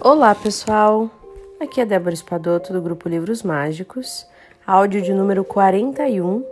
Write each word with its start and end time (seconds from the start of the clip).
Olá, 0.00 0.34
pessoal! 0.34 1.10
Aqui 1.58 1.80
é 1.80 1.86
Débora 1.86 2.14
Espadoto 2.14 2.72
do 2.72 2.82
grupo 2.82 3.08
Livros 3.08 3.42
Mágicos, 3.42 4.26
áudio 4.66 5.00
de 5.00 5.12
número 5.14 5.42
41. 5.42 6.44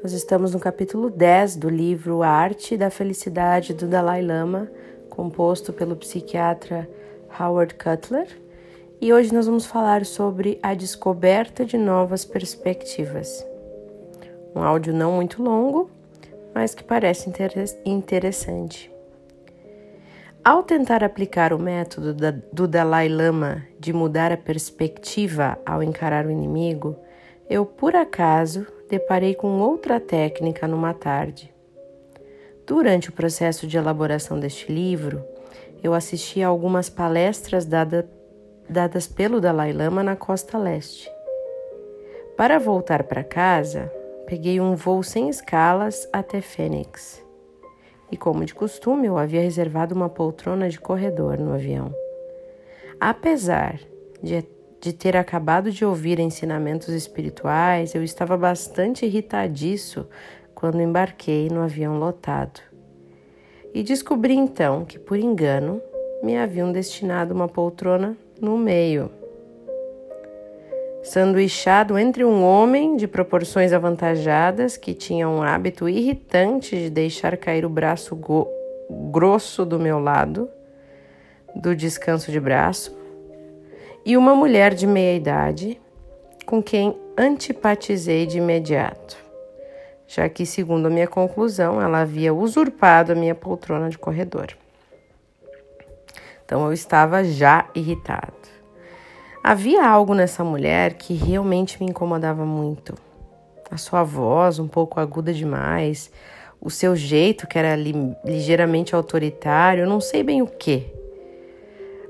Nós 0.00 0.12
estamos 0.12 0.54
no 0.54 0.60
capítulo 0.60 1.10
10 1.10 1.56
do 1.56 1.68
livro 1.68 2.22
A 2.22 2.28
Arte 2.28 2.76
da 2.76 2.88
Felicidade 2.88 3.74
do 3.74 3.88
Dalai 3.88 4.22
Lama, 4.22 4.70
composto 5.10 5.72
pelo 5.72 5.96
psiquiatra 5.96 6.88
Howard 7.38 7.74
Cutler. 7.74 8.28
E 9.00 9.12
hoje 9.12 9.34
nós 9.34 9.46
vamos 9.46 9.66
falar 9.66 10.06
sobre 10.06 10.58
a 10.62 10.72
descoberta 10.72 11.64
de 11.64 11.76
novas 11.76 12.24
perspectivas. 12.24 13.44
Um 14.54 14.62
áudio 14.62 14.94
não 14.94 15.12
muito 15.12 15.42
longo, 15.42 15.90
mas 16.54 16.76
que 16.76 16.84
parece 16.84 17.28
interessante. 17.84 18.97
Ao 20.44 20.62
tentar 20.62 21.02
aplicar 21.02 21.52
o 21.52 21.58
método 21.58 22.14
do 22.52 22.68
Dalai 22.68 23.08
Lama 23.08 23.64
de 23.78 23.92
mudar 23.92 24.32
a 24.32 24.36
perspectiva 24.36 25.58
ao 25.66 25.82
encarar 25.82 26.26
o 26.26 26.30
inimigo, 26.30 26.96
eu 27.50 27.66
por 27.66 27.94
acaso 27.96 28.66
deparei 28.88 29.34
com 29.34 29.58
outra 29.58 30.00
técnica 30.00 30.66
numa 30.66 30.94
tarde. 30.94 31.52
Durante 32.66 33.10
o 33.10 33.12
processo 33.12 33.66
de 33.66 33.76
elaboração 33.76 34.38
deste 34.38 34.72
livro, 34.72 35.24
eu 35.82 35.92
assisti 35.92 36.42
a 36.42 36.48
algumas 36.48 36.88
palestras 36.88 37.64
dada, 37.64 38.08
dadas 38.68 39.06
pelo 39.06 39.40
Dalai 39.40 39.72
Lama 39.72 40.02
na 40.02 40.16
costa 40.16 40.56
leste. 40.56 41.10
Para 42.36 42.58
voltar 42.58 43.02
para 43.04 43.24
casa, 43.24 43.92
peguei 44.26 44.60
um 44.60 44.74
voo 44.74 45.02
sem 45.02 45.28
escalas 45.28 46.08
até 46.12 46.40
Fênix 46.40 47.27
e, 48.10 48.16
como 48.16 48.44
de 48.44 48.54
costume, 48.54 49.06
eu 49.06 49.18
havia 49.18 49.42
reservado 49.42 49.94
uma 49.94 50.08
poltrona 50.08 50.68
de 50.68 50.80
corredor 50.80 51.38
no 51.38 51.52
avião. 51.52 51.94
Apesar 53.00 53.78
de, 54.22 54.44
de 54.80 54.92
ter 54.92 55.16
acabado 55.16 55.70
de 55.70 55.84
ouvir 55.84 56.18
ensinamentos 56.18 56.88
espirituais, 56.88 57.94
eu 57.94 58.02
estava 58.02 58.36
bastante 58.36 59.06
irritadiço 59.06 60.06
quando 60.54 60.80
embarquei 60.80 61.48
no 61.48 61.60
avião 61.60 61.98
lotado. 61.98 62.60
E 63.72 63.82
descobri 63.82 64.34
então 64.34 64.84
que, 64.84 64.98
por 64.98 65.18
engano, 65.18 65.80
me 66.22 66.36
haviam 66.36 66.72
destinado 66.72 67.34
uma 67.34 67.48
poltrona 67.48 68.16
no 68.40 68.56
meio 68.56 69.10
sanduichado 71.08 71.98
entre 71.98 72.24
um 72.24 72.44
homem 72.44 72.96
de 72.96 73.08
proporções 73.08 73.72
avantajadas 73.72 74.76
que 74.76 74.92
tinha 74.92 75.28
um 75.28 75.42
hábito 75.42 75.88
irritante 75.88 76.76
de 76.76 76.90
deixar 76.90 77.36
cair 77.36 77.64
o 77.64 77.70
braço 77.70 78.18
grosso 79.10 79.64
do 79.64 79.78
meu 79.78 79.98
lado, 79.98 80.48
do 81.54 81.74
descanso 81.74 82.30
de 82.30 82.38
braço, 82.38 82.96
e 84.04 84.16
uma 84.16 84.34
mulher 84.34 84.74
de 84.74 84.86
meia 84.86 85.16
idade 85.16 85.80
com 86.46 86.62
quem 86.62 86.96
antipatizei 87.16 88.26
de 88.26 88.38
imediato, 88.38 89.16
já 90.06 90.28
que, 90.28 90.46
segundo 90.46 90.86
a 90.86 90.90
minha 90.90 91.08
conclusão, 91.08 91.80
ela 91.80 92.00
havia 92.00 92.32
usurpado 92.32 93.12
a 93.12 93.14
minha 93.14 93.34
poltrona 93.34 93.88
de 93.88 93.98
corredor. 93.98 94.48
Então 96.44 96.64
eu 96.66 96.72
estava 96.72 97.24
já 97.24 97.68
irritado. 97.74 98.57
Havia 99.42 99.86
algo 99.86 100.14
nessa 100.14 100.42
mulher 100.42 100.94
que 100.94 101.14
realmente 101.14 101.82
me 101.82 101.88
incomodava 101.88 102.44
muito. 102.44 102.94
A 103.70 103.76
sua 103.76 104.02
voz, 104.02 104.58
um 104.58 104.66
pouco 104.66 104.98
aguda 104.98 105.32
demais, 105.32 106.10
o 106.60 106.70
seu 106.70 106.96
jeito, 106.96 107.46
que 107.46 107.58
era 107.58 107.76
li 107.76 107.94
ligeiramente 108.24 108.94
autoritário, 108.94 109.86
não 109.86 110.00
sei 110.00 110.22
bem 110.22 110.42
o 110.42 110.46
que. 110.46 110.86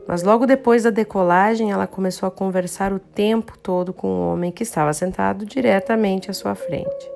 Mas 0.07 0.23
logo 0.23 0.47
depois 0.47 0.85
da 0.85 0.91
decolagem, 0.91 1.71
ela 1.71 1.87
começou 1.87 2.27
a 2.27 2.31
conversar 2.31 2.93
o 2.93 2.99
tempo 2.99 3.59
todo 3.59 3.93
com 3.93 4.07
o 4.07 4.11
um 4.11 4.33
homem 4.33 4.51
que 4.51 4.63
estava 4.63 4.93
sentado 4.95 5.45
diretamente 5.45 6.31
à 6.31 6.35
sua 6.35 6.55
frente. 6.55 7.11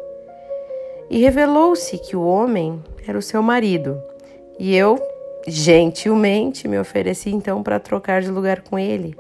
E 1.09 1.19
revelou-se 1.21 1.97
que 1.99 2.15
o 2.15 2.25
homem 2.25 2.83
era 3.07 3.19
o 3.19 3.23
seu 3.23 3.43
marido, 3.43 4.01
e 4.59 4.77
eu, 4.77 5.01
gentilmente, 5.47 6.69
me 6.69 6.79
ofereci 6.79 7.31
então 7.31 7.63
para 7.63 7.81
trocar 7.81 8.21
de 8.21 8.31
lugar 8.31 8.61
com 8.61 8.79
ele 8.79 9.17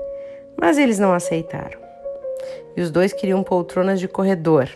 mas 0.62 0.78
eles 0.78 0.96
não 0.96 1.12
aceitaram. 1.12 1.80
E 2.76 2.80
os 2.80 2.88
dois 2.88 3.12
queriam 3.12 3.42
poltronas 3.42 3.98
de 3.98 4.06
corredor. 4.06 4.68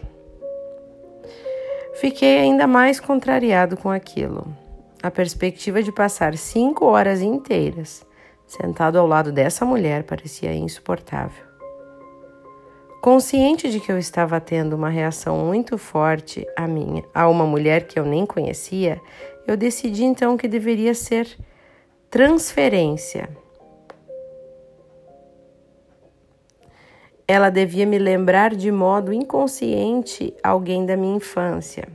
Fiquei 1.95 2.41
ainda 2.41 2.67
mais 2.67 2.99
contrariado 2.99 3.77
com 3.77 3.89
aquilo. 3.89 4.45
A 5.01 5.13
perspectiva 5.13 5.81
de 5.85 5.93
passar 5.93 6.37
cinco 6.37 6.87
horas 6.87 7.23
inteiras 7.23 8.05
sentado 8.49 8.99
ao 8.99 9.07
lado 9.07 9.31
dessa 9.31 9.65
mulher 9.65 10.03
parecia 10.03 10.53
insuportável. 10.53 11.45
Consciente 13.01 13.71
de 13.71 13.79
que 13.79 13.93
eu 13.93 13.97
estava 13.97 14.41
tendo 14.41 14.75
uma 14.75 14.89
reação 14.89 15.39
muito 15.39 15.79
forte 15.79 16.45
a 16.57 16.67
minha 16.67 17.05
a 17.15 17.29
uma 17.29 17.47
mulher 17.47 17.87
que 17.87 17.97
eu 17.97 18.05
nem 18.05 18.27
conhecia, 18.27 19.01
eu 19.47 19.57
decidi 19.57 20.03
então 20.03 20.37
que 20.37 20.49
deveria 20.49 20.95
ser 20.95 21.29
transferência 22.11 23.46
ela 27.29 27.51
devia 27.51 27.85
me 27.85 27.99
lembrar 27.99 28.55
de 28.55 28.71
modo 28.71 29.13
inconsciente 29.13 30.33
alguém 30.43 30.87
da 30.87 30.97
minha 30.97 31.17
infância. 31.17 31.89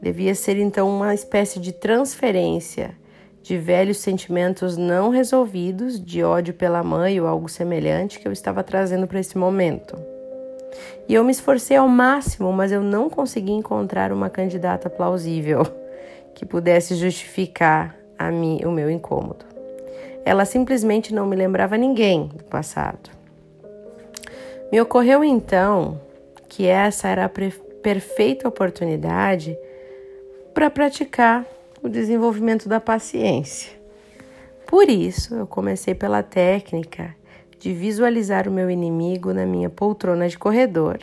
Devia 0.00 0.34
ser 0.34 0.56
então 0.58 0.88
uma 0.88 1.14
espécie 1.14 1.58
de 1.58 1.72
transferência 1.72 2.94
de 3.42 3.56
velhos 3.56 3.98
sentimentos 3.98 4.76
não 4.76 5.08
resolvidos, 5.08 6.04
de 6.04 6.22
ódio 6.22 6.52
pela 6.52 6.82
mãe 6.82 7.20
ou 7.20 7.26
algo 7.26 7.48
semelhante 7.48 8.18
que 8.18 8.26
eu 8.26 8.32
estava 8.32 8.62
trazendo 8.62 9.06
para 9.06 9.20
esse 9.20 9.38
momento. 9.38 9.96
E 11.08 11.14
eu 11.14 11.22
me 11.22 11.30
esforcei 11.30 11.76
ao 11.76 11.88
máximo, 11.88 12.52
mas 12.52 12.72
eu 12.72 12.82
não 12.82 13.08
consegui 13.08 13.52
encontrar 13.52 14.12
uma 14.12 14.28
candidata 14.28 14.90
plausível 14.90 15.62
que 16.34 16.44
pudesse 16.44 16.96
justificar 16.96 17.96
a 18.18 18.30
mim 18.30 18.60
o 18.64 18.70
meu 18.70 18.90
incômodo. 18.90 19.55
Ela 20.26 20.44
simplesmente 20.44 21.14
não 21.14 21.24
me 21.24 21.36
lembrava 21.36 21.78
ninguém 21.78 22.26
do 22.26 22.42
passado. 22.42 23.08
Me 24.72 24.80
ocorreu 24.80 25.22
então 25.22 26.00
que 26.48 26.66
essa 26.66 27.06
era 27.06 27.26
a 27.26 27.30
perfeita 27.80 28.48
oportunidade 28.48 29.56
para 30.52 30.68
praticar 30.68 31.46
o 31.80 31.88
desenvolvimento 31.88 32.68
da 32.68 32.80
paciência. 32.80 33.70
Por 34.66 34.90
isso, 34.90 35.36
eu 35.36 35.46
comecei 35.46 35.94
pela 35.94 36.24
técnica 36.24 37.14
de 37.60 37.72
visualizar 37.72 38.48
o 38.48 38.52
meu 38.52 38.68
inimigo 38.68 39.32
na 39.32 39.46
minha 39.46 39.70
poltrona 39.70 40.28
de 40.28 40.36
corredor, 40.36 40.98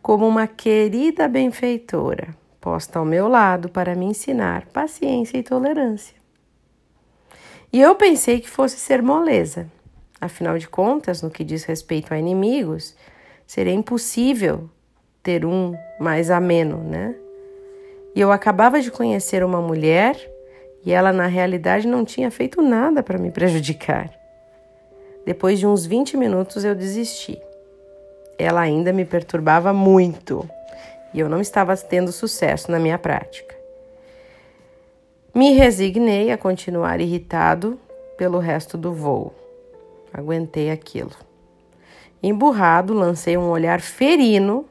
como 0.00 0.26
uma 0.26 0.46
querida 0.46 1.28
benfeitora 1.28 2.34
posta 2.62 2.98
ao 2.98 3.04
meu 3.04 3.28
lado 3.28 3.68
para 3.68 3.94
me 3.94 4.06
ensinar 4.06 4.66
paciência 4.72 5.36
e 5.36 5.42
tolerância. 5.42 6.21
E 7.72 7.80
eu 7.80 7.94
pensei 7.94 8.40
que 8.40 8.50
fosse 8.50 8.76
ser 8.76 9.02
moleza 9.02 9.66
Afinal 10.22 10.56
de 10.56 10.68
contas, 10.68 11.20
no 11.20 11.28
que 11.28 11.42
diz 11.42 11.64
respeito 11.64 12.14
a 12.14 12.16
inimigos, 12.16 12.94
seria 13.44 13.72
impossível 13.72 14.70
ter 15.20 15.44
um 15.44 15.76
mais 15.98 16.30
ameno, 16.30 16.78
né? 16.78 17.16
E 18.14 18.20
eu 18.20 18.30
acabava 18.30 18.80
de 18.80 18.88
conhecer 18.88 19.42
uma 19.42 19.60
mulher 19.60 20.16
e 20.86 20.92
ela, 20.92 21.12
na 21.12 21.26
realidade, 21.26 21.88
não 21.88 22.04
tinha 22.04 22.30
feito 22.30 22.62
nada 22.62 23.02
para 23.02 23.18
me 23.18 23.32
prejudicar. 23.32 24.12
Depois 25.26 25.58
de 25.58 25.66
uns 25.66 25.84
20 25.84 26.16
minutos, 26.16 26.64
eu 26.64 26.76
desisti. 26.76 27.36
Ela 28.38 28.60
ainda 28.60 28.92
me 28.92 29.04
perturbava 29.04 29.72
muito 29.72 30.48
e 31.12 31.18
eu 31.18 31.28
não 31.28 31.40
estava 31.40 31.76
tendo 31.76 32.12
sucesso 32.12 32.70
na 32.70 32.78
minha 32.78 32.96
prática. 32.96 33.56
Me 35.34 35.54
resignei 35.54 36.30
a 36.30 36.36
continuar 36.36 37.00
irritado 37.00 37.80
pelo 38.18 38.38
resto 38.38 38.76
do 38.76 38.92
voo. 38.92 39.32
Aguentei 40.12 40.70
aquilo. 40.70 41.12
Emburrado, 42.22 42.92
lancei 42.92 43.38
um 43.38 43.48
olhar 43.48 43.80
ferino 43.80 44.66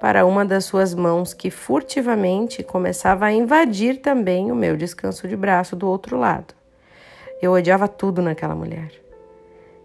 para 0.00 0.24
uma 0.24 0.46
das 0.46 0.64
suas 0.64 0.94
mãos 0.94 1.34
que 1.34 1.50
furtivamente 1.50 2.62
começava 2.62 3.26
a 3.26 3.32
invadir 3.34 4.00
também 4.00 4.50
o 4.50 4.54
meu 4.54 4.78
descanso 4.78 5.28
de 5.28 5.36
braço 5.36 5.76
do 5.76 5.86
outro 5.86 6.16
lado. 6.18 6.54
Eu 7.42 7.52
odiava 7.52 7.86
tudo 7.86 8.22
naquela 8.22 8.54
mulher. 8.54 8.90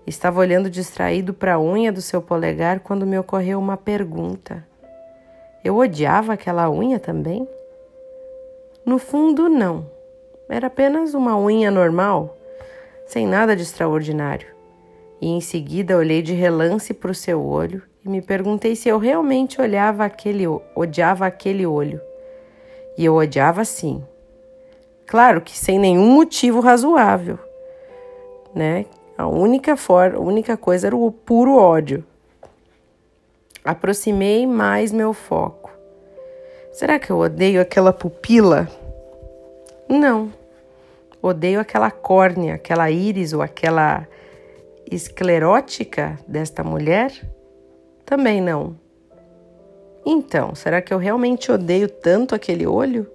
Estava 0.07 0.39
olhando 0.39 0.69
distraído 0.69 1.33
para 1.33 1.55
a 1.55 1.59
unha 1.59 1.91
do 1.91 2.01
seu 2.01 2.21
polegar 2.21 2.79
quando 2.79 3.05
me 3.05 3.19
ocorreu 3.19 3.59
uma 3.59 3.75
pergunta. 3.75 4.65
Eu 5.65 5.75
odiava 5.75 6.31
aquela 6.31 6.71
unha 6.71 6.97
também? 6.97 7.45
No 8.85 8.97
fundo, 8.97 9.49
não. 9.49 9.96
Era 10.49 10.67
apenas 10.67 11.13
uma 11.13 11.37
unha 11.37 11.69
normal, 11.69 12.37
sem 13.05 13.27
nada 13.27 13.55
de 13.55 13.63
extraordinário 13.63 14.57
e 15.21 15.29
em 15.29 15.41
seguida 15.41 15.97
olhei 15.97 16.21
de 16.21 16.33
relance 16.33 16.93
para 16.93 17.11
o 17.11 17.15
seu 17.15 17.43
olho 17.43 17.81
e 18.05 18.09
me 18.09 18.21
perguntei 18.21 18.75
se 18.75 18.87
eu 18.87 18.97
realmente 18.97 19.59
olhava 19.59 20.05
aquele, 20.05 20.45
odiava 20.75 21.25
aquele 21.25 21.65
olho. 21.65 21.99
E 22.97 23.05
eu 23.05 23.15
odiava 23.15 23.65
sim. 23.65 24.03
Claro 25.05 25.41
que 25.41 25.57
sem 25.57 25.79
nenhum 25.79 26.11
motivo 26.11 26.59
razoável. 26.59 27.39
né? 28.53 28.85
A 29.17 29.27
única 29.27 29.75
forma, 29.75 30.17
a 30.17 30.21
única 30.21 30.55
coisa 30.55 30.87
era 30.87 30.95
o 30.95 31.11
puro 31.11 31.57
ódio. 31.57 32.03
Aproximei 33.63 34.45
mais 34.45 34.91
meu 34.91 35.13
foco. 35.13 35.71
Será 36.71 36.99
que 36.99 37.09
eu 37.09 37.17
odeio 37.17 37.59
aquela 37.59 37.91
pupila? 37.91 38.69
Não. 39.89 40.31
Odeio 41.27 41.59
aquela 41.59 41.91
córnea, 41.91 42.55
aquela 42.55 42.89
íris 42.89 43.33
ou 43.33 43.41
aquela 43.41 44.07
esclerótica 44.89 46.17
desta 46.27 46.63
mulher? 46.63 47.11
Também 48.05 48.39
não. 48.39 48.77
Então, 50.05 50.55
será 50.55 50.81
que 50.81 50.93
eu 50.93 50.97
realmente 50.97 51.51
odeio 51.51 51.89
tanto 51.89 52.33
aquele 52.33 52.65
olho? 52.65 53.05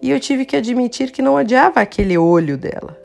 E 0.00 0.08
eu 0.08 0.20
tive 0.20 0.44
que 0.44 0.56
admitir 0.56 1.10
que 1.10 1.20
não 1.20 1.34
odiava 1.34 1.80
aquele 1.80 2.16
olho 2.16 2.56
dela. 2.56 2.96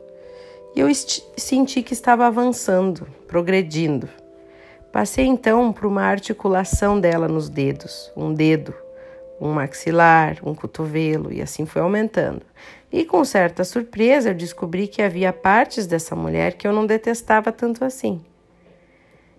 E 0.74 0.80
eu 0.80 0.88
senti 1.36 1.82
que 1.82 1.92
estava 1.92 2.26
avançando, 2.26 3.08
progredindo. 3.26 4.08
Passei 4.92 5.26
então 5.26 5.72
por 5.72 5.86
uma 5.86 6.02
articulação 6.02 7.00
dela 7.00 7.26
nos 7.26 7.48
dedos, 7.48 8.12
um 8.16 8.32
dedo, 8.32 8.72
um 9.40 9.52
maxilar, 9.52 10.38
um 10.44 10.54
cotovelo, 10.54 11.32
e 11.32 11.42
assim 11.42 11.66
foi 11.66 11.82
aumentando. 11.82 12.42
E 12.96 13.04
com 13.04 13.22
certa 13.26 13.62
surpresa 13.62 14.30
eu 14.30 14.34
descobri 14.34 14.88
que 14.88 15.02
havia 15.02 15.30
partes 15.30 15.86
dessa 15.86 16.16
mulher 16.16 16.54
que 16.54 16.66
eu 16.66 16.72
não 16.72 16.86
detestava 16.86 17.52
tanto 17.52 17.84
assim. 17.84 18.24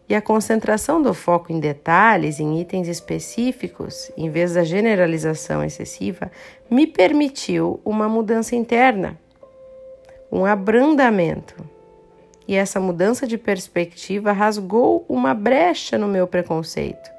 E 0.07 0.13
a 0.13 0.21
concentração 0.21 1.01
do 1.01 1.11
foco 1.11 1.51
em 1.51 1.59
detalhes, 1.59 2.39
em 2.39 2.61
itens 2.61 2.87
específicos, 2.87 4.11
em 4.15 4.29
vez 4.29 4.53
da 4.53 4.63
generalização 4.63 5.63
excessiva, 5.63 6.31
me 6.69 6.85
permitiu 6.85 7.81
uma 7.83 8.07
mudança 8.07 8.55
interna, 8.55 9.19
um 10.31 10.45
abrandamento. 10.45 11.55
E 12.47 12.53
essa 12.53 12.79
mudança 12.79 13.25
de 13.25 13.39
perspectiva 13.39 14.33
rasgou 14.33 15.03
uma 15.09 15.33
brecha 15.33 15.97
no 15.97 16.07
meu 16.07 16.27
preconceito, 16.27 17.09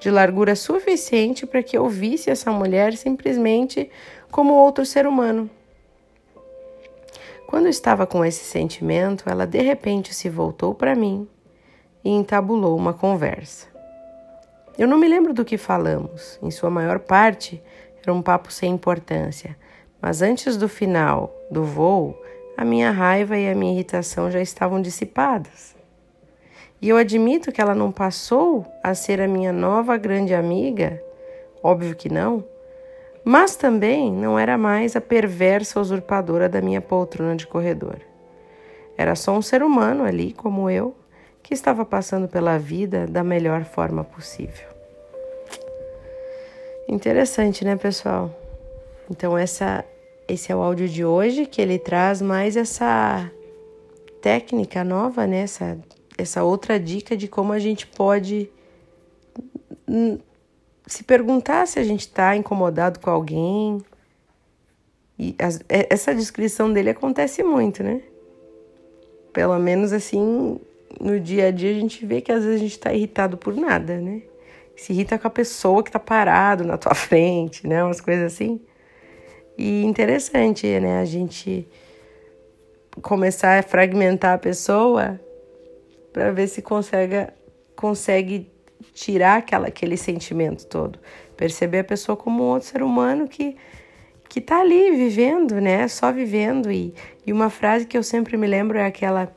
de 0.00 0.08
largura 0.08 0.54
suficiente 0.54 1.44
para 1.44 1.64
que 1.64 1.76
eu 1.76 1.88
visse 1.88 2.30
essa 2.30 2.52
mulher 2.52 2.96
simplesmente 2.96 3.90
como 4.30 4.54
outro 4.54 4.86
ser 4.86 5.04
humano. 5.04 5.50
Quando 7.54 7.68
estava 7.68 8.04
com 8.04 8.24
esse 8.24 8.44
sentimento, 8.44 9.30
ela 9.30 9.46
de 9.46 9.62
repente 9.62 10.12
se 10.12 10.28
voltou 10.28 10.74
para 10.74 10.96
mim 10.96 11.24
e 12.04 12.10
entabulou 12.10 12.76
uma 12.76 12.92
conversa. 12.92 13.68
Eu 14.76 14.88
não 14.88 14.98
me 14.98 15.06
lembro 15.06 15.32
do 15.32 15.44
que 15.44 15.56
falamos, 15.56 16.36
em 16.42 16.50
sua 16.50 16.68
maior 16.68 16.98
parte 16.98 17.62
era 18.02 18.12
um 18.12 18.20
papo 18.20 18.52
sem 18.52 18.72
importância, 18.72 19.56
mas 20.02 20.20
antes 20.20 20.56
do 20.56 20.68
final 20.68 21.32
do 21.48 21.62
voo, 21.62 22.20
a 22.56 22.64
minha 22.64 22.90
raiva 22.90 23.38
e 23.38 23.48
a 23.48 23.54
minha 23.54 23.72
irritação 23.72 24.32
já 24.32 24.40
estavam 24.40 24.82
dissipadas. 24.82 25.76
E 26.82 26.88
eu 26.88 26.96
admito 26.96 27.52
que 27.52 27.60
ela 27.60 27.72
não 27.72 27.92
passou 27.92 28.66
a 28.82 28.96
ser 28.96 29.20
a 29.20 29.28
minha 29.28 29.52
nova 29.52 29.96
grande 29.96 30.34
amiga, 30.34 31.00
óbvio 31.62 31.94
que 31.94 32.12
não, 32.12 32.44
mas 33.24 33.56
também 33.56 34.12
não 34.12 34.38
era 34.38 34.58
mais 34.58 34.94
a 34.94 35.00
perversa 35.00 35.80
usurpadora 35.80 36.48
da 36.48 36.60
minha 36.60 36.80
poltrona 36.80 37.34
de 37.34 37.46
corredor. 37.46 37.98
Era 38.96 39.14
só 39.14 39.36
um 39.36 39.42
ser 39.42 39.62
humano 39.62 40.04
ali, 40.04 40.32
como 40.32 40.68
eu, 40.68 40.94
que 41.42 41.54
estava 41.54 41.84
passando 41.84 42.28
pela 42.28 42.58
vida 42.58 43.06
da 43.06 43.24
melhor 43.24 43.64
forma 43.64 44.04
possível. 44.04 44.68
Interessante, 46.88 47.64
né, 47.64 47.76
pessoal? 47.76 48.30
Então 49.10 49.36
essa 49.36 49.84
esse 50.26 50.50
é 50.50 50.56
o 50.56 50.62
áudio 50.62 50.88
de 50.88 51.04
hoje 51.04 51.44
que 51.44 51.60
ele 51.60 51.78
traz 51.78 52.22
mais 52.22 52.56
essa 52.56 53.30
técnica 54.22 54.82
nova, 54.82 55.26
né? 55.26 55.40
Essa, 55.40 55.78
essa 56.16 56.42
outra 56.42 56.80
dica 56.80 57.14
de 57.14 57.28
como 57.28 57.52
a 57.52 57.58
gente 57.58 57.86
pode 57.86 58.50
se 60.86 61.02
perguntar 61.02 61.66
se 61.66 61.78
a 61.78 61.84
gente 61.84 62.00
está 62.00 62.36
incomodado 62.36 63.00
com 63.00 63.10
alguém. 63.10 63.82
E 65.18 65.34
as, 65.38 65.60
essa 65.68 66.14
descrição 66.14 66.72
dele 66.72 66.90
acontece 66.90 67.42
muito, 67.42 67.82
né? 67.82 68.02
Pelo 69.32 69.58
menos 69.58 69.92
assim, 69.92 70.60
no 71.00 71.18
dia 71.18 71.48
a 71.48 71.50
dia 71.50 71.70
a 71.70 71.74
gente 71.74 72.04
vê 72.04 72.20
que 72.20 72.32
às 72.32 72.44
vezes 72.44 72.56
a 72.56 72.62
gente 72.62 72.72
está 72.72 72.92
irritado 72.92 73.36
por 73.36 73.54
nada, 73.54 74.00
né? 74.00 74.22
Se 74.76 74.92
irrita 74.92 75.18
com 75.18 75.26
a 75.26 75.30
pessoa 75.30 75.82
que 75.82 75.88
está 75.88 76.00
parado 76.00 76.64
na 76.64 76.76
tua 76.76 76.94
frente, 76.94 77.66
né? 77.66 77.82
Umas 77.82 78.00
coisas 78.00 78.32
assim. 78.32 78.60
E 79.56 79.84
interessante, 79.84 80.66
né? 80.80 81.00
A 81.00 81.04
gente 81.04 81.68
começar 83.00 83.58
a 83.58 83.62
fragmentar 83.62 84.34
a 84.34 84.38
pessoa 84.38 85.20
para 86.12 86.30
ver 86.30 86.48
se 86.48 86.62
consegue, 86.62 87.28
consegue 87.74 88.53
tirar 88.92 89.38
aquela, 89.38 89.68
aquele 89.68 89.96
sentimento 89.96 90.66
todo. 90.66 90.98
Perceber 91.36 91.80
a 91.80 91.84
pessoa 91.84 92.16
como 92.16 92.42
um 92.42 92.46
outro 92.46 92.68
ser 92.68 92.82
humano 92.82 93.28
que 93.28 93.56
que 94.26 94.40
tá 94.40 94.60
ali 94.62 94.90
vivendo, 94.90 95.60
né? 95.60 95.86
Só 95.86 96.10
vivendo. 96.10 96.72
E, 96.72 96.92
e 97.24 97.32
uma 97.32 97.50
frase 97.50 97.86
que 97.86 97.96
eu 97.96 98.02
sempre 98.02 98.36
me 98.36 98.48
lembro 98.48 98.76
é 98.78 98.86
aquela 98.86 99.32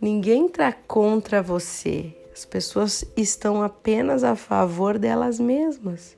Ninguém 0.00 0.46
está 0.46 0.72
contra 0.72 1.42
você. 1.42 2.14
As 2.32 2.44
pessoas 2.44 3.02
estão 3.16 3.62
apenas 3.62 4.22
a 4.22 4.36
favor 4.36 4.98
delas 4.98 5.40
mesmas. 5.40 6.16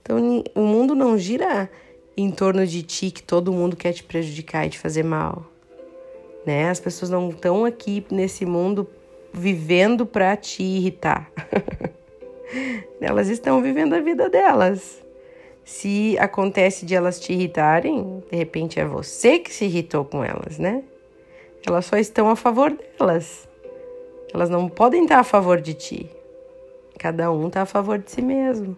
Então, 0.00 0.42
o 0.54 0.60
mundo 0.60 0.94
não 0.94 1.18
gira 1.18 1.70
em 2.16 2.30
torno 2.30 2.66
de 2.66 2.82
ti 2.82 3.10
que 3.10 3.22
todo 3.22 3.52
mundo 3.52 3.76
quer 3.76 3.92
te 3.92 4.02
prejudicar 4.02 4.66
e 4.66 4.70
te 4.70 4.78
fazer 4.78 5.02
mal. 5.02 5.44
Né? 6.46 6.70
As 6.70 6.80
pessoas 6.80 7.10
não 7.10 7.28
estão 7.28 7.66
aqui 7.66 8.06
nesse 8.10 8.46
mundo 8.46 8.88
vivendo 9.34 10.06
para 10.06 10.36
te 10.36 10.62
irritar. 10.62 11.30
elas 13.00 13.28
estão 13.28 13.60
vivendo 13.60 13.94
a 13.94 14.00
vida 14.00 14.30
delas. 14.30 15.02
Se 15.64 16.16
acontece 16.18 16.86
de 16.86 16.94
elas 16.94 17.18
te 17.18 17.32
irritarem, 17.32 18.22
de 18.30 18.36
repente 18.36 18.78
é 18.78 18.84
você 18.84 19.38
que 19.38 19.52
se 19.52 19.64
irritou 19.64 20.04
com 20.04 20.22
elas, 20.22 20.58
né? 20.58 20.84
Elas 21.66 21.86
só 21.86 21.96
estão 21.96 22.28
a 22.28 22.36
favor 22.36 22.70
delas. 22.70 23.48
Elas 24.32 24.50
não 24.50 24.68
podem 24.68 25.02
estar 25.02 25.18
a 25.18 25.24
favor 25.24 25.60
de 25.60 25.74
ti. 25.74 26.10
Cada 26.98 27.30
um 27.32 27.48
está 27.48 27.62
a 27.62 27.66
favor 27.66 27.98
de 27.98 28.10
si 28.10 28.22
mesmo. 28.22 28.76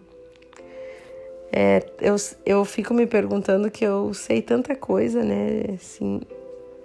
É, 1.51 1.85
eu, 2.01 2.15
eu 2.45 2.65
fico 2.65 2.93
me 2.93 3.05
perguntando 3.05 3.69
que 3.69 3.85
eu 3.85 4.13
sei 4.13 4.41
tanta 4.41 4.75
coisa, 4.75 5.23
né? 5.23 5.63
Assim, 5.75 6.21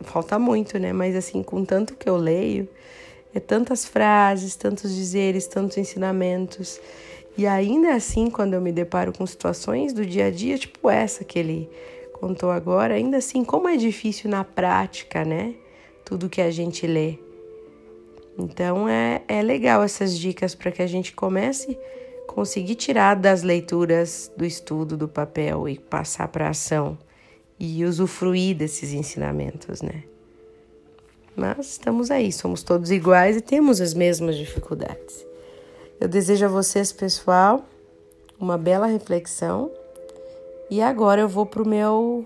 falta 0.01 0.39
muito, 0.39 0.79
né? 0.79 0.93
Mas 0.93 1.15
assim, 1.15 1.43
com 1.43 1.65
tanto 1.65 1.95
que 1.95 2.09
eu 2.09 2.17
leio, 2.17 2.69
é 3.34 3.41
tantas 3.41 3.84
frases, 3.84 4.56
tantos 4.56 4.94
dizeres, 4.94 5.46
tantos 5.46 5.79
ensinamentos. 5.79 6.81
E 7.36 7.46
ainda 7.46 7.94
assim, 7.94 8.29
quando 8.31 8.55
eu 8.55 8.60
me 8.60 8.72
deparo 8.72 9.12
com 9.12 9.27
situações 9.27 9.93
do 9.93 10.05
dia 10.05 10.27
a 10.27 10.31
dia, 10.31 10.58
tipo 10.58 10.91
essa 10.91 11.24
que 11.24 11.39
ele 11.39 11.70
contou 12.12 12.51
agora, 12.51 12.94
ainda 12.94 13.17
assim, 13.17 13.44
como 13.44 13.69
é 13.69 13.77
difícil 13.77 14.31
na 14.31 14.44
prática, 14.44 15.24
né? 15.24 15.55
tudo 16.12 16.29
que 16.29 16.43
a 16.43 16.51
gente 16.51 16.86
lê. 16.86 17.19
Então 18.39 18.86
é, 18.89 19.22
é 19.27 19.43
legal 19.43 19.82
essas 19.82 20.19
dicas 20.19 20.55
para 20.55 20.70
que 20.70 20.82
a 20.82 20.86
gente 20.86 21.12
comece 21.15 21.79
a 22.29 22.32
conseguir 22.32 22.74
tirar 22.74 23.15
das 23.15 23.43
leituras 23.43 24.31
do 24.36 24.44
estudo 24.44 24.96
do 24.96 25.08
papel 25.08 25.69
e 25.69 25.79
passar 25.79 26.29
para 26.29 26.51
ação 26.51 26.98
e 27.58 27.84
usufruir 27.84 28.56
desses 28.56 28.93
ensinamentos, 28.93 29.81
né? 29.81 30.05
Mas 31.34 31.72
estamos 31.72 32.10
aí, 32.10 32.31
somos 32.32 32.62
todos 32.62 32.91
iguais 32.91 33.36
e 33.36 33.41
temos 33.41 33.81
as 33.81 33.94
mesmas 33.94 34.36
dificuldades. 34.36 35.27
Eu 36.01 36.08
desejo 36.08 36.44
a 36.44 36.48
vocês, 36.48 36.93
pessoal, 36.93 37.65
uma 38.39 38.58
bela 38.58 38.86
reflexão. 38.86 39.70
E 40.69 40.82
agora 40.82 41.20
eu 41.20 41.29
vou 41.29 41.46
pro 41.46 41.67
meu 41.67 42.24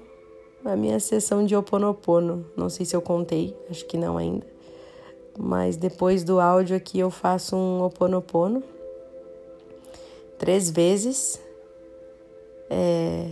a 0.64 0.74
minha 0.74 0.98
sessão 0.98 1.44
de 1.44 1.54
Oponopono. 1.54 2.44
Não 2.56 2.68
sei 2.68 2.84
se 2.84 2.96
eu 2.96 3.00
contei, 3.00 3.56
acho 3.70 3.84
que 3.86 3.96
não 3.96 4.16
ainda. 4.16 4.46
Mas 5.38 5.76
depois 5.76 6.24
do 6.24 6.40
áudio 6.40 6.76
aqui 6.76 6.98
eu 6.98 7.10
faço 7.10 7.54
um 7.54 7.82
Oponopono 7.82 8.62
três 10.38 10.70
vezes 10.70 11.40
é, 12.68 13.30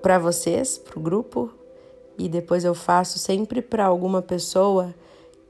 para 0.00 0.18
vocês, 0.18 0.78
para 0.78 0.98
o 0.98 1.02
grupo, 1.02 1.50
e 2.18 2.28
depois 2.28 2.64
eu 2.64 2.74
faço 2.74 3.18
sempre 3.18 3.60
para 3.60 3.84
alguma 3.84 4.22
pessoa 4.22 4.94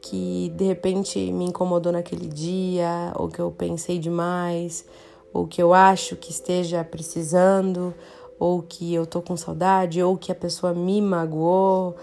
que 0.00 0.52
de 0.56 0.64
repente 0.64 1.18
me 1.32 1.46
incomodou 1.46 1.92
naquele 1.92 2.28
dia, 2.28 3.12
ou 3.16 3.28
que 3.28 3.40
eu 3.40 3.50
pensei 3.50 3.98
demais, 3.98 4.84
ou 5.32 5.46
que 5.46 5.62
eu 5.62 5.74
acho 5.74 6.16
que 6.16 6.30
esteja 6.30 6.84
precisando, 6.84 7.92
ou 8.38 8.62
que 8.62 8.94
eu 8.94 9.06
tô 9.06 9.20
com 9.20 9.36
saudade, 9.36 10.02
ou 10.02 10.16
que 10.16 10.30
a 10.30 10.34
pessoa 10.34 10.72
me 10.72 11.00
magoou 11.00 11.96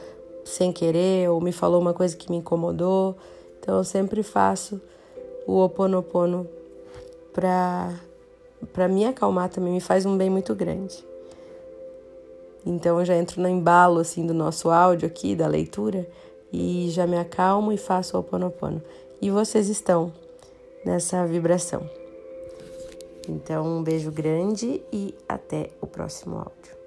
sem 0.43 0.71
querer, 0.71 1.29
ou 1.29 1.39
me 1.39 1.51
falou 1.51 1.79
uma 1.79 1.93
coisa 1.93 2.15
que 2.15 2.29
me 2.29 2.37
incomodou. 2.37 3.15
Então 3.59 3.77
eu 3.77 3.83
sempre 3.83 4.21
faço 4.23 4.81
o 5.47 5.59
oponopono 5.59 6.47
para 7.31 7.93
para 8.71 8.87
me 8.87 9.05
acalmar 9.05 9.49
também, 9.49 9.73
me 9.73 9.81
faz 9.81 10.05
um 10.05 10.15
bem 10.15 10.29
muito 10.29 10.55
grande. 10.55 11.03
Então 12.65 12.99
eu 12.99 13.05
já 13.05 13.15
entro 13.15 13.41
no 13.41 13.47
embalo 13.47 13.99
assim 13.99 14.25
do 14.25 14.33
nosso 14.33 14.69
áudio 14.69 15.07
aqui, 15.07 15.35
da 15.35 15.47
leitura, 15.47 16.07
e 16.51 16.89
já 16.89 17.05
me 17.07 17.17
acalmo 17.17 17.71
e 17.71 17.77
faço 17.77 18.15
o 18.15 18.19
oponopono. 18.19 18.81
E 19.21 19.29
vocês 19.29 19.69
estão 19.69 20.11
nessa 20.85 21.25
vibração. 21.25 21.89
Então, 23.27 23.65
um 23.65 23.83
beijo 23.83 24.11
grande 24.11 24.81
e 24.91 25.15
até 25.27 25.69
o 25.79 25.87
próximo 25.87 26.37
áudio. 26.37 26.82